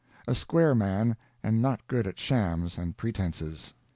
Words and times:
A 0.27 0.33
square 0.33 0.73
man, 0.73 1.15
and 1.43 1.61
not 1.61 1.85
good 1.85 2.07
at 2.07 2.17
shams 2.17 2.75
and 2.75 2.97
pretenses. 2.97 3.75